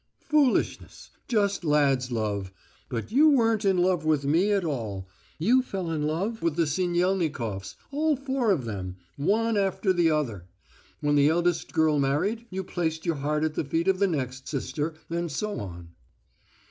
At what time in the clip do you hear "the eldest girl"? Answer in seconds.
11.15-11.99